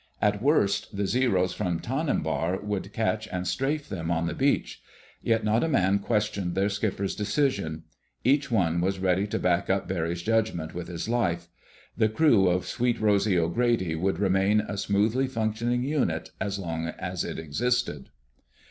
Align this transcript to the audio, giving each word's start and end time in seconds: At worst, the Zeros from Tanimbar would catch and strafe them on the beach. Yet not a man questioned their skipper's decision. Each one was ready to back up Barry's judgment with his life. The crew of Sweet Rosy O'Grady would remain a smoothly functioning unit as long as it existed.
At 0.19 0.41
worst, 0.41 0.97
the 0.97 1.05
Zeros 1.05 1.53
from 1.53 1.79
Tanimbar 1.79 2.59
would 2.63 2.91
catch 2.91 3.27
and 3.27 3.45
strafe 3.47 3.87
them 3.87 4.09
on 4.09 4.25
the 4.25 4.33
beach. 4.33 4.81
Yet 5.21 5.43
not 5.43 5.63
a 5.63 5.67
man 5.67 5.99
questioned 5.99 6.55
their 6.55 6.69
skipper's 6.69 7.13
decision. 7.15 7.83
Each 8.23 8.49
one 8.49 8.81
was 8.81 8.97
ready 8.97 9.27
to 9.27 9.37
back 9.37 9.69
up 9.69 9.87
Barry's 9.87 10.23
judgment 10.23 10.73
with 10.73 10.87
his 10.87 11.07
life. 11.07 11.49
The 11.95 12.09
crew 12.09 12.47
of 12.47 12.65
Sweet 12.65 12.99
Rosy 12.99 13.37
O'Grady 13.37 13.93
would 13.93 14.17
remain 14.17 14.61
a 14.61 14.75
smoothly 14.75 15.27
functioning 15.27 15.83
unit 15.83 16.31
as 16.41 16.57
long 16.57 16.87
as 16.97 17.23
it 17.23 17.37
existed. 17.37 18.09